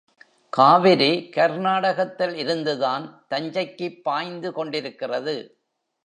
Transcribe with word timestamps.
காவிரி 0.49 1.29
கர்நாடகத்தில் 1.29 2.35
இருந்துதான் 2.35 3.25
தஞ்சைக்குப் 3.27 4.03
பாய்ந்து 4.03 4.53
கொண்டிருக்கிறது. 4.53 5.35